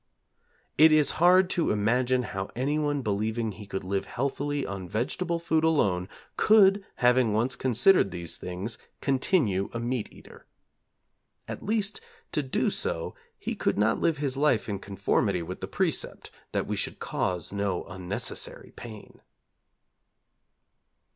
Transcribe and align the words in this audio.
It 0.79 0.91
is 0.91 1.11
hard 1.21 1.47
to 1.51 1.69
imagine 1.69 2.23
how 2.23 2.49
anyone 2.55 3.03
believing 3.03 3.51
he 3.51 3.67
could 3.67 3.83
live 3.83 4.05
healthily 4.07 4.65
on 4.65 4.89
vegetable 4.89 5.37
food 5.37 5.63
alone, 5.63 6.09
could, 6.37 6.83
having 6.95 7.33
once 7.33 7.55
considered 7.55 8.09
these 8.09 8.35
things, 8.35 8.79
continue 8.99 9.69
a 9.73 9.79
meat 9.79 10.11
eater. 10.11 10.47
At 11.47 11.61
least 11.63 12.01
to 12.31 12.41
do 12.41 12.71
so 12.71 13.13
he 13.37 13.53
could 13.53 13.77
not 13.77 13.99
live 13.99 14.17
his 14.17 14.37
life 14.37 14.67
in 14.67 14.79
conformity 14.79 15.43
with 15.43 15.61
the 15.61 15.67
precept 15.67 16.31
that 16.51 16.65
we 16.65 16.75
should 16.75 16.97
cause 16.97 17.53
no 17.53 17.83
unnecessary 17.83 18.71
pain. 18.75 19.21